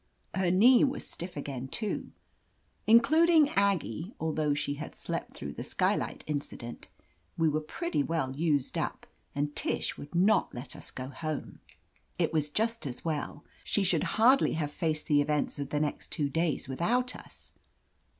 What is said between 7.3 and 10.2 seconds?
we were pretty well used up, and Tish would